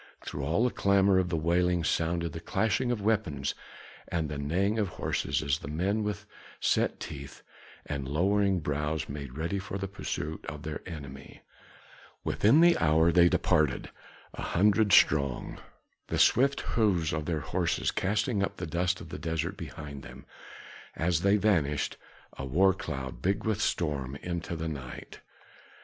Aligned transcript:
Through 0.23 0.43
all 0.43 0.63
the 0.63 0.71
clamor 0.71 1.19
of 1.19 1.29
the 1.29 1.37
wailing 1.37 1.83
sounded 1.83 2.33
the 2.33 2.39
clashing 2.39 2.91
of 2.91 3.03
weapons 3.03 3.53
and 4.07 4.29
the 4.29 4.39
neighing 4.39 4.79
of 4.79 4.87
horses, 4.87 5.43
as 5.43 5.59
the 5.59 5.67
men 5.67 6.01
with 6.03 6.25
set 6.59 6.99
teeth 6.99 7.43
and 7.85 8.07
lowering 8.07 8.61
brows 8.61 9.07
made 9.07 9.37
ready 9.37 9.59
for 9.59 9.77
the 9.77 9.87
pursuit 9.87 10.43
of 10.47 10.63
their 10.63 10.81
enemy. 10.87 11.41
Within 12.23 12.61
the 12.61 12.75
hour 12.79 13.11
they 13.11 13.29
departed, 13.29 13.91
a 14.33 14.41
hundred 14.41 14.91
strong, 14.91 15.59
the 16.07 16.17
swift 16.17 16.61
hoofs 16.73 17.13
of 17.13 17.25
their 17.25 17.41
horses 17.41 17.91
casting 17.91 18.41
up 18.41 18.57
the 18.57 18.65
dust 18.65 19.01
of 19.01 19.09
the 19.09 19.19
desert 19.19 19.55
behind 19.55 20.01
them, 20.01 20.25
as 20.95 21.21
they 21.21 21.37
vanished, 21.37 21.95
a 22.39 22.43
war 22.43 22.73
cloud 22.73 23.21
big 23.21 23.45
with 23.45 23.61
storm, 23.61 24.15
into 24.23 24.55
the 24.55 24.67
night. 24.67 25.19